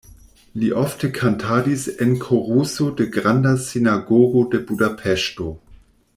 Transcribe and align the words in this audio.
Li 0.61 0.69
ofte 0.83 1.09
kantadis 1.17 1.83
en 2.05 2.15
koruso 2.23 2.87
de 3.03 3.07
Granda 3.19 3.53
Sinagogo 3.67 4.43
de 4.57 4.65
Budapeŝto. 4.71 5.55